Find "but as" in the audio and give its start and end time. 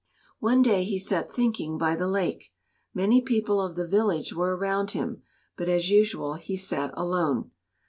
5.55-5.91